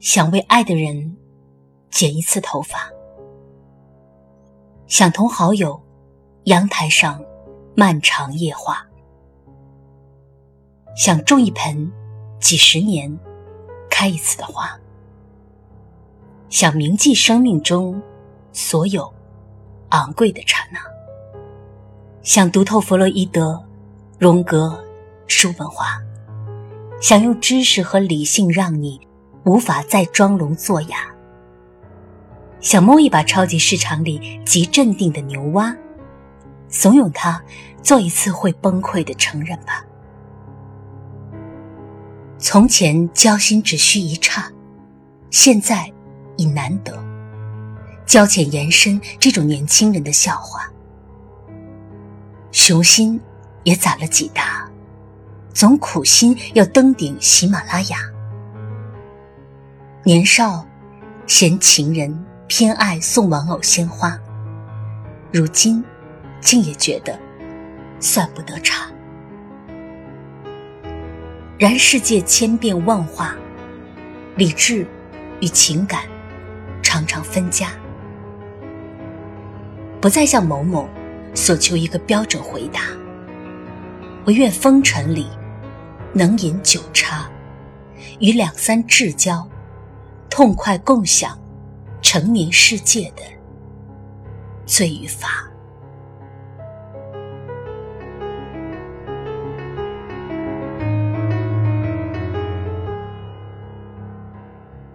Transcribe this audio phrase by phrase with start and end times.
[0.00, 1.14] 想为爱的人
[1.90, 2.90] 剪一次头发，
[4.86, 5.78] 想同好友
[6.44, 7.22] 阳台上
[7.76, 8.86] 漫长夜话，
[10.96, 11.92] 想种一盆
[12.40, 13.14] 几十年
[13.90, 14.74] 开一次的花，
[16.48, 18.00] 想铭记生命中
[18.52, 19.12] 所有
[19.90, 20.80] 昂贵的刹那，
[22.22, 23.62] 想读透弗洛伊德、
[24.18, 24.82] 荣格、
[25.26, 26.00] 叔本华，
[27.02, 28.98] 想用知识和理性让你。
[29.44, 30.96] 无法再装聋作哑。
[32.60, 35.74] 想摸一把超级市场里极镇定的牛蛙，
[36.68, 37.42] 怂恿他
[37.82, 39.84] 做一次会崩溃的承认吧。
[42.38, 44.50] 从前交心只需一刹，
[45.30, 45.90] 现在
[46.36, 47.02] 已难得。
[48.06, 50.70] 交浅言深这种年轻人的笑话，
[52.50, 53.20] 雄心
[53.62, 54.68] 也攒了几大，
[55.54, 57.98] 总苦心要登顶喜马拉雅。
[60.10, 60.66] 年少，
[61.24, 64.18] 嫌情人偏爱送玩偶鲜花，
[65.32, 65.84] 如今
[66.40, 67.16] 竟也觉得
[68.00, 68.90] 算不得差。
[71.56, 73.36] 然世界千变万化，
[74.34, 74.84] 理智
[75.40, 76.02] 与情感
[76.82, 77.68] 常常分家，
[80.00, 80.88] 不再向某某
[81.36, 82.80] 索求一个标准回答。
[84.24, 85.28] 我愿风尘里
[86.12, 87.30] 能饮酒茶，
[88.18, 89.48] 与两三至交。
[90.40, 91.38] 痛快共享
[92.00, 93.22] 成年世界的
[94.64, 95.46] 罪与罚。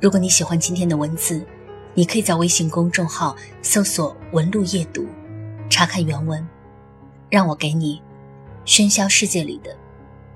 [0.00, 1.46] 如果你喜欢今天的文字，
[1.92, 5.06] 你可以在微信公众号搜索“文路夜读”，
[5.68, 6.42] 查看原文。
[7.28, 8.02] 让我给你
[8.64, 9.76] 喧嚣世界里的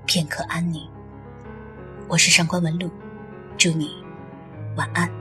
[0.05, 0.87] 片刻安宁。
[2.07, 2.91] 我是上官文露，
[3.57, 3.98] 祝你。
[4.79, 5.18] 晚安。